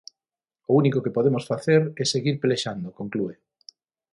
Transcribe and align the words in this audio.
"O 0.69 0.71
único 0.81 1.03
que 1.03 1.15
podemos 1.17 1.43
facer 1.51 1.81
é 2.01 2.03
seguir 2.13 2.35
pelexando", 2.41 2.95
conclúe. 2.99 3.35